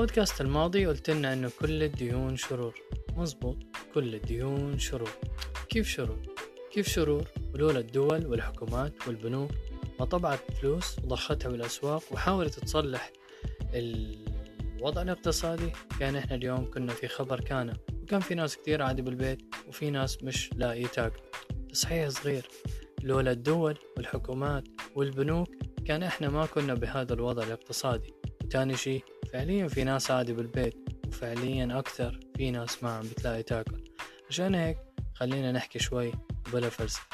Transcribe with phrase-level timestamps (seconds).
[0.00, 2.74] بالبودكاست الماضي قلت لنا إنه كل الديون شرور.
[3.16, 3.56] مزبوط
[3.94, 5.10] كل الديون شرور.
[5.68, 6.18] كيف شرور؟
[6.72, 9.50] كيف شرور؟ ولولا الدول والحكومات والبنوك
[9.98, 13.12] ما طبعت فلوس وضختها بالأسواق وحاولت تصلح
[13.74, 17.76] الوضع الاقتصادي كان إحنا اليوم كنا في خبر كان.
[18.02, 21.20] وكان في ناس كتير عادي بالبيت وفي ناس مش لاقي تاكل.
[21.72, 22.48] تصحيح صغير.
[23.02, 24.64] لولا الدول والحكومات
[24.94, 25.48] والبنوك
[25.84, 28.14] كان إحنا ما كنا بهذا الوضع الاقتصادي.
[28.44, 29.02] وتاني شي
[29.32, 30.76] فعليا في ناس عادي بالبيت
[31.08, 33.84] وفعليا أكثر في ناس ما عم بتلاقي تاكل.
[34.28, 34.78] عشان هيك
[35.14, 36.12] خلينا نحكي شوي
[36.52, 37.06] بلا فلسفة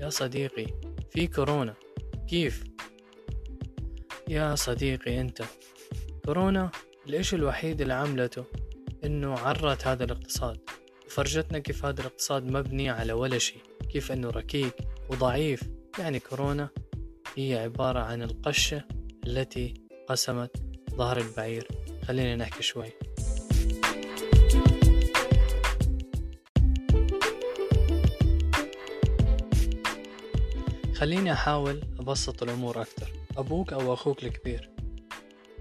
[0.00, 0.66] يا صديقي
[1.10, 1.74] في كورونا.
[2.28, 2.64] كيف؟
[4.28, 5.42] يا صديقي أنت
[6.24, 6.70] كورونا
[7.06, 8.44] الاشي الوحيد اللي عملته
[9.04, 10.58] إنه عرت هذا الاقتصاد؟
[11.06, 13.62] وفرجتنا كيف هذا الاقتصاد مبني على ولا شيء.
[13.92, 14.74] كيف إنه ركيك
[15.10, 15.62] وضعيف.
[15.98, 16.68] يعني كورونا
[17.36, 18.84] هي عبارة عن القشة
[19.26, 19.74] التي
[20.08, 21.68] قسمت ظهر البعير
[22.08, 22.92] خلينا نحكي شوي.
[30.94, 33.12] خليني أحاول أبسط الأمور أكثر.
[33.36, 34.70] أبوك أو أخوك الكبير.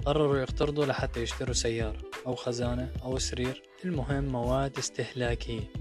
[0.05, 3.63] قرروا يقترضوا لحتى يشتروا سيارة أو خزانة أو سرير.
[3.85, 5.71] المهم مواد استهلاكية.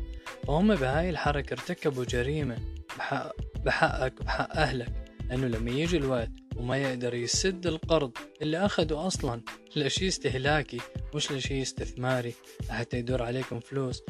[0.46, 2.58] فهم بهاي الحركة ارتكبوا جريمة
[2.98, 3.32] بحق
[3.64, 4.92] بحقك وبحق أهلك.
[5.28, 8.10] لأنه لما يجي الوقت وما يقدر يسد القرض
[8.42, 9.40] اللي أخده أصلا.
[9.76, 10.80] لشي استهلاكي
[11.14, 12.34] مش لشي استثماري
[12.68, 14.02] لحتى يدور عليكم فلوس.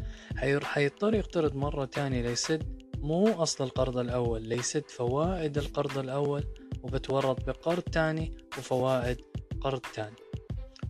[0.64, 6.44] حيضطر يقترض مرة تانية ليسد مو أصل القرض الأول ليسد فوائد القرض الأول
[6.82, 9.16] وبتورط بقرض تاني وفوائد
[9.60, 10.16] قرض تاني.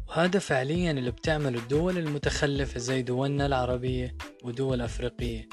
[0.09, 5.49] وهذا فعليا اللي بتعمله الدول المتخلفة زي دولنا العربية ودول أفريقية.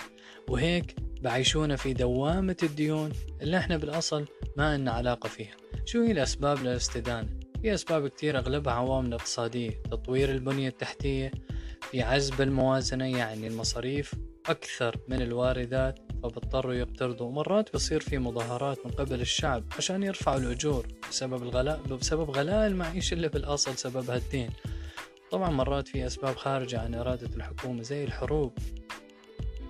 [0.50, 4.26] وهيك بعيشونا في دوامة الديون اللي إحنا بالأصل
[4.58, 5.56] ما لنا علاقة فيها.
[5.88, 7.30] شو هي الأسباب للاستدانة؟
[7.62, 11.32] في أسباب كتير أغلبها عوامل اقتصادية تطوير البنية التحتية
[11.82, 14.14] في عزب الموازنة يعني المصاريف
[14.46, 20.88] أكثر من الواردات فبضطروا يقترضوا مرات بصير في مظاهرات من قبل الشعب عشان يرفعوا الأجور
[21.10, 24.50] بسبب الغلاء بسبب غلاء المعيشة اللي بالأصل سببها الدين
[25.32, 28.58] طبعا مرات في أسباب خارجة عن إرادة الحكومة زي الحروب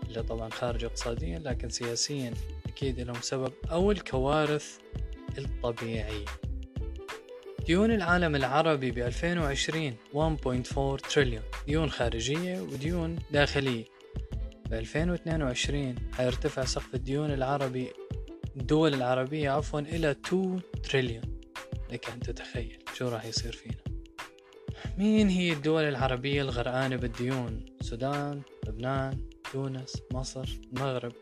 [0.09, 2.33] اللي طبعا خارجة اقتصاديا لكن سياسيا
[2.65, 4.77] أكيد لهم سبب أو الكوارث
[5.37, 6.25] الطبيعية
[7.67, 11.43] ديون العالم العربي ب 2020 1.4 تريليون.
[11.67, 13.85] ديون خارجية وديون داخلية.
[14.69, 17.87] ب 2022 حيرتفع سقف الديون العربي
[18.57, 21.39] الدول العربية عفوا إلى 2 تريليون.
[21.91, 23.99] لك أن تتخيل شو راح يصير فينا.
[24.97, 31.13] مين هي الدول العربية الغرقانة بالديون؟ السودان لبنان تونس مصر المغرب.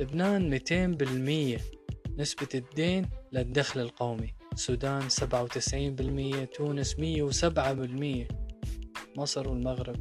[0.00, 1.83] لبنان 200%
[2.18, 4.34] نسبة الدين للدخل القومي.
[4.52, 8.28] السودان 97% تونس 107%
[9.16, 9.96] مصر والمغرب.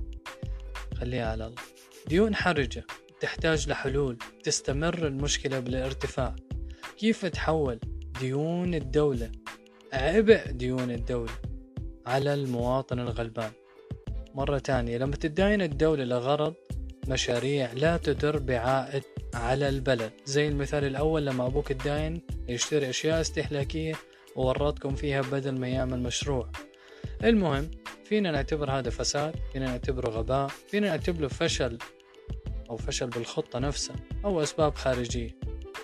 [0.96, 1.62] خليها على الله.
[2.08, 2.86] ديون حرجة
[3.20, 6.36] تحتاج لحلول تستمر المشكلة بالارتفاع.
[6.98, 7.80] كيف تحول
[8.20, 9.32] ديون الدولة؟
[9.94, 11.34] عبء ديون الدولة
[12.06, 13.52] على المواطن الغلبان.
[14.36, 16.54] مرة تانية لما تداين الدولة لغرض
[17.08, 19.04] مشاريع لا تدر بعائد
[19.34, 20.12] على البلد.
[20.26, 23.94] زي المثال الأول لما أبوك الداين يشتري أشياء استهلاكية
[24.36, 26.50] وورطكم فيها بدل ما يعمل مشروع.
[27.24, 27.72] المهم
[28.06, 31.78] فينا نعتبر هذا فساد فينا نعتبره غباء فينا نعتبره فشل
[32.70, 35.30] أو فشل بالخطة نفسها أو أسباب خارجية.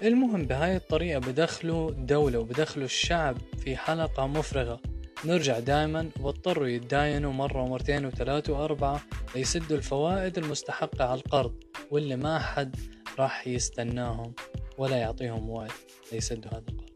[0.04, 4.82] المهم بهاي الطريقة بدخلوا الدولة وبدخلوا الشعب في حلقة مفرغة.
[5.26, 9.02] نرجع دائما واضطروا يتداينوا مرة ومرتين وثلاثة وأربعة
[9.36, 11.54] ليسدوا الفوائد المستحقة على القرض
[11.92, 12.76] واللي ما حد
[13.20, 14.34] راح يستناهم
[14.78, 15.72] ولا يعطيهم وقت
[16.12, 16.90] ليسدوا هذا القرض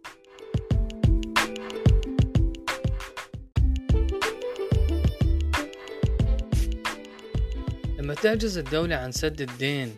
[7.99, 9.95] لما تعجز الدولة عن سد الدين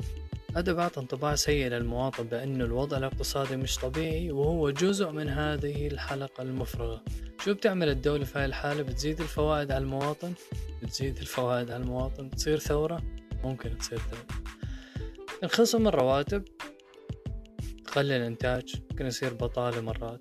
[0.56, 6.42] هذا بعطى انطباع سيء للمواطن بأن الوضع الاقتصادي مش طبيعي وهو جزء من هذه الحلقة
[6.42, 7.04] المفرغة.
[7.46, 10.34] شو بتعمل الدولة في هاي الحالة بتزيد الفوائد على المواطن؟
[10.84, 13.04] بتزيد الفوائد على المواطن؟ تصير ثورة؟
[13.44, 14.28] ممكن تصير ثورة.
[15.44, 16.44] انخصم الرواتب
[17.86, 20.20] تقلل الإنتاج ممكن يصير بطالة مرات.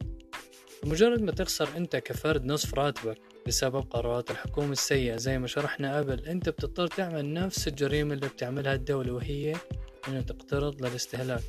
[0.82, 6.20] بمجرد ما تخسر أنت كفرد نصف راتبك بسبب قرارات الحكومة السيئة زي ما شرحنا قبل
[6.20, 9.56] أنت بتضطر تعمل نفس الجريمة اللي بتعملها الدولة وهي
[10.08, 11.44] إنه تقترض للاستهلاك.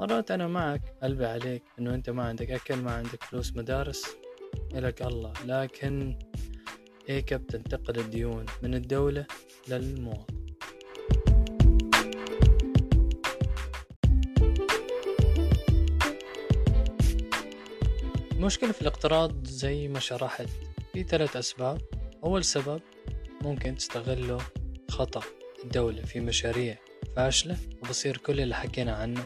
[0.00, 4.25] مرات أنا معك قلبي عليك إنه أنت ما عندك أكل ما عندك فلوس مدارس.
[4.74, 5.32] إلك الله.
[5.46, 6.18] لكن
[7.08, 9.26] هيك بتنتقل الديون من الدولة
[9.68, 10.36] للمواطن.
[18.32, 20.48] المشكلة في الاقتراض زي ما شرحت
[20.92, 21.80] في ثلاث أسباب.
[22.24, 22.80] أول سبب
[23.42, 24.38] ممكن تستغله
[24.90, 25.22] خطأ.
[25.64, 26.78] الدولة في مشاريع
[27.16, 29.24] فاشلة وبصير كل اللي حكينا عنه.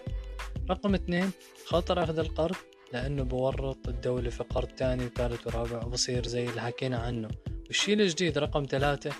[0.71, 1.31] رقم اثنين
[1.67, 2.57] خطر أخذ القرض
[2.93, 7.29] لأنه بورط الدولة في قرض تاني وثالث ورابع وبصير زي اللي حكينا عنه
[7.67, 9.11] والشيء الجديد رقم ثلاثة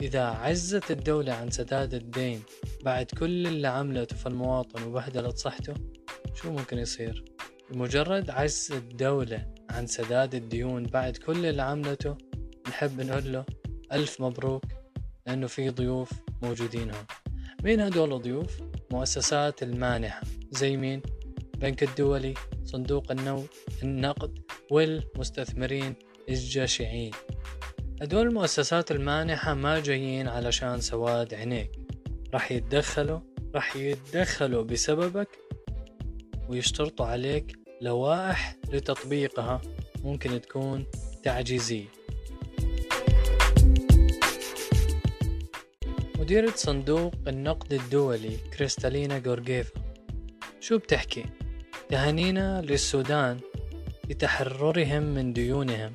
[0.00, 2.42] إذا عزت الدولة عن سداد الدين
[2.84, 5.74] بعد كل اللي عملته في المواطن وبهدلت صحته
[6.34, 7.24] شو ممكن يصير؟
[7.70, 12.16] بمجرد عجز الدولة عن سداد الديون بعد كل اللي عملته
[12.68, 13.44] نحب نقول له
[13.92, 14.64] ألف مبروك
[15.26, 16.12] لأنه في ضيوف
[16.42, 17.04] موجودين هون
[17.64, 18.60] مين هدول الضيوف؟
[18.92, 21.02] مؤسسات المانحة زي مين؟
[21.60, 22.34] بنك الدولي
[22.64, 23.44] صندوق النو
[23.82, 24.38] النقد
[24.70, 25.94] والمستثمرين
[26.28, 27.10] الجشعين
[28.02, 31.70] هدول المؤسسات المانحة ما جايين علشان سواد عينيك.
[32.34, 33.20] راح يتدخلوا
[33.54, 35.28] راح يتدخلوا بسببك
[36.48, 39.60] ويشترطوا عليك لوائح لتطبيقها
[40.04, 40.86] ممكن تكون
[41.22, 41.86] تعجيزية.
[46.18, 49.80] مديرة صندوق النقد الدولي كريستالينا جورجيفا
[50.60, 51.24] شو بتحكي؟
[51.90, 53.40] تهانينا للسودان
[54.10, 55.92] لتحررهم من ديونهم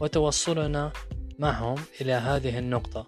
[0.00, 0.92] وتوصلنا
[1.38, 3.06] معهم إلى هذه النقطة.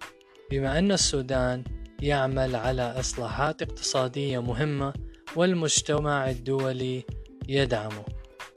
[0.51, 1.63] بما أن السودان
[2.01, 4.93] يعمل على إصلاحات اقتصادية مهمة
[5.35, 7.03] والمجتمع الدولي
[7.47, 8.05] يدعمه.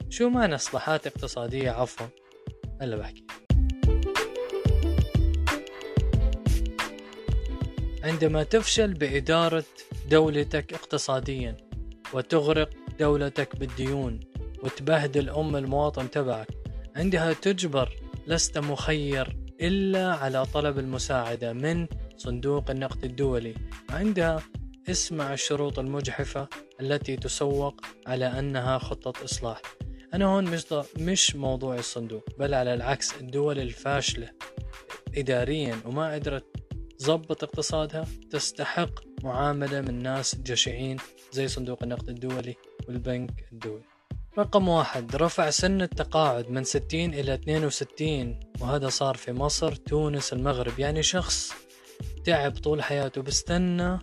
[0.09, 2.07] شو معنى إصلاحات اقتصادية؟ عفوا
[2.81, 3.23] هلا بحكي.
[8.03, 9.63] عندما تفشل بإدارة
[10.09, 11.57] دولتك اقتصاديا
[12.13, 14.19] وتغرق دولتك بالديون
[14.63, 16.47] وتبهدل أم المواطن تبعك.
[16.95, 17.89] عندها تجبر
[18.27, 23.53] لست مخير إلا على طلب المساعدة من صندوق النقد الدولي.
[23.89, 24.41] عندها
[24.89, 26.47] اسمع الشروط المجحفة
[26.81, 29.61] التي تسوق على أنها خطة إصلاح.
[30.13, 30.65] أنا هون مش,
[30.99, 34.29] مش موضوع الصندوق بل على العكس الدول الفاشلة
[35.17, 36.45] إداريا وما قدرت
[36.99, 40.97] تظبط اقتصادها تستحق معاملة من ناس جشعين
[41.31, 42.55] زي صندوق النقد الدولي.
[42.87, 43.83] والبنك الدولي.
[44.37, 50.79] رقم واحد رفع سن التقاعد من 60 إلى 62 وهذا صار في مصر تونس المغرب.
[50.79, 51.53] يعني شخص
[52.25, 53.99] تعب طول حياته بستنى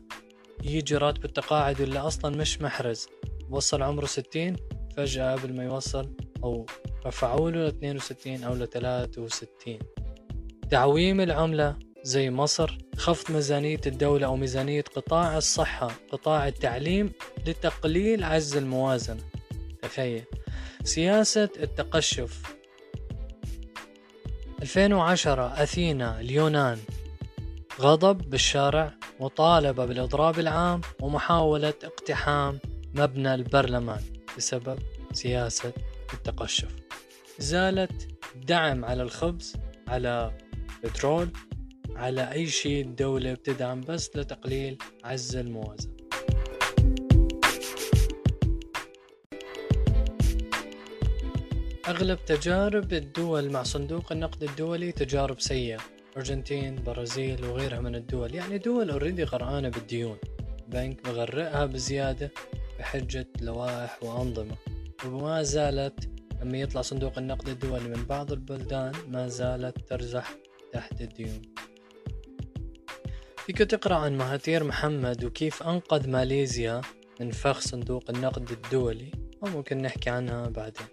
[0.65, 3.09] يجي راتب التقاعد اللي أصلا مش محرز.
[3.51, 4.57] وصل عمره 60
[4.97, 6.67] فجأة قبل ما يوصل أو
[7.07, 9.79] رفعوا له ل 62 أو ل 63
[10.71, 17.13] تعويم العملة زي مصر خفض ميزانية الدولة أو ميزانية قطاع الصحة قطاع التعليم
[17.47, 19.21] لتقليل عجز الموازنة.
[19.83, 20.25] تخيل.
[20.85, 22.43] سياسة التقشف.
[24.63, 26.79] 2010 أثينا اليونان.
[27.81, 32.59] غضب بالشارع مطالبة بالإضراب العام ومحاولة اقتحام
[32.95, 34.03] مبنى البرلمان
[34.37, 34.79] بسبب
[35.13, 35.73] سياسة
[36.15, 36.69] التقشف.
[37.39, 39.57] زالت دعم على الخبز
[39.89, 40.33] على
[40.85, 41.29] بترول.
[42.01, 45.93] على أي شيء الدولة بتدعم بس لتقليل عز الموازنة.
[51.89, 55.79] أغلب تجارب الدول مع صندوق النقد الدولي تجارب سيئة.
[56.17, 60.17] أرجنتين برازيل وغيرها من الدول يعني دول اوريدي غرقانة بالديون.
[60.69, 62.31] بنك بغرقها بزيادة
[62.79, 64.57] بحجة لوائح وأنظمة.
[65.07, 66.09] وما زالت
[66.43, 70.35] لما يطلع صندوق النقد الدولي من بعض البلدان ما زالت ترزح
[70.73, 71.43] تحت الديون.
[73.47, 76.81] فيك تقرأ عن مهاتير محمد وكيف أنقذ ماليزيا
[77.21, 79.11] من فخ صندوق النقد الدولي
[79.43, 80.87] أو ممكن نحكي عنها بعدين.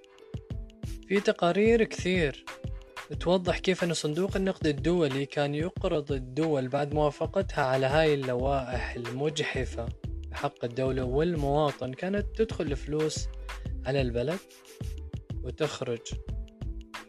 [1.07, 2.45] في تقارير كثير
[3.19, 9.89] توضح كيف أن صندوق النقد الدولي كان يقرض الدول بعد موافقتها على هاي اللوائح المجحفة
[10.31, 13.27] بحق الدولة والمواطن كانت تدخل الفلوس
[13.85, 14.39] على البلد
[15.43, 16.01] وتخرج.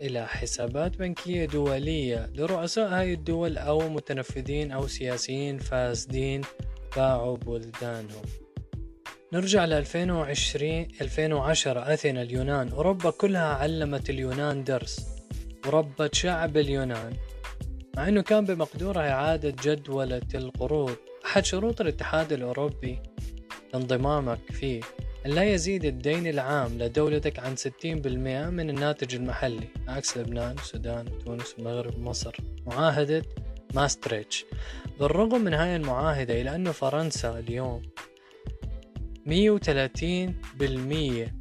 [0.02, 2.31] إلى حسابات بنكية دولية.
[2.35, 6.43] لرؤساء هاي الدول أو متنفذين أو سياسيين فاسدين
[6.97, 8.23] باعوا بلدانهم.
[9.33, 12.69] نرجع ل 2020 2010 أثينا اليونان.
[12.69, 15.07] أوروبا كلها علمت اليونان درس.
[15.67, 17.12] وربت شعب اليونان.
[17.97, 20.97] مع أنه كان بمقدورها إعادة جدولة القروض.
[21.25, 22.99] أحد شروط الاتحاد الأوروبي
[23.73, 24.81] لانضمامك فيه.
[25.26, 27.66] أن لا يزيد الدين العام لدولتك عن 60%
[28.50, 29.68] من الناتج المحلي.
[29.88, 33.22] عكس لبنان السودان تونس المغرب ومصر معاهدة
[33.75, 34.44] ماستريتش.
[35.00, 37.82] بالرغم من هاي المعاهدة إلا أنه فرنسا اليوم
[39.26, 39.30] 130%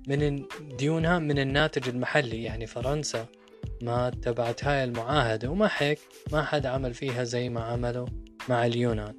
[0.08, 0.46] من
[0.78, 2.44] ديونها من الناتج المحلي.
[2.44, 3.26] يعني فرنسا
[3.82, 6.00] ما تبعت هاي المعاهدة ومع هيك
[6.32, 8.08] ما حد عمل فيها زي ما عملوا
[8.50, 9.16] مع اليونان.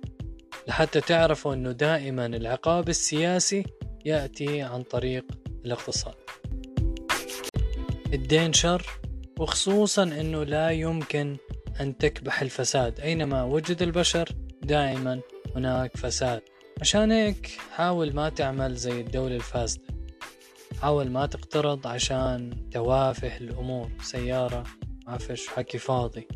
[0.69, 3.65] لحتى تعرفوا أنه دائما العقاب السياسي
[4.09, 5.25] يأتي عن طريق
[5.65, 6.15] الاقتصاد.
[8.13, 8.87] الدين شر
[9.39, 11.37] وخصوصا أنه لا يمكن
[11.81, 13.01] أن تكبح الفساد.
[13.01, 14.29] أينما وجد البشر
[14.63, 15.21] دائما
[15.57, 16.43] هناك فساد.
[16.81, 19.95] عشان هيك حاول ما تعمل زي الدولة الفاسدة.
[20.83, 23.91] حاول ما تقترض عشان توافه الأمور.
[24.03, 24.65] سيارة
[25.07, 26.29] عفش حكي فاضي.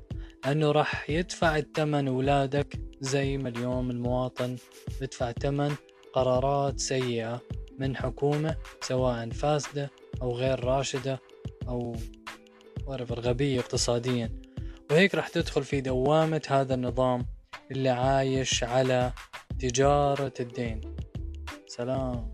[0.45, 4.57] لأنه راح يدفع الثمن أولادك زي ما اليوم المواطن.
[5.01, 5.75] بدفع ثمن
[6.15, 7.41] قرارات سيئة.
[7.83, 9.91] من حكومة سواء فاسدة
[10.23, 11.21] أو غير راشدة
[11.69, 11.97] أو
[13.21, 14.31] غبية اقتصاديا.
[14.91, 17.27] وهيك راح تدخل في دوامة هذا النظام
[17.71, 19.13] اللي عايش على
[19.59, 20.81] تجارة الدين.
[21.67, 22.31] سلام.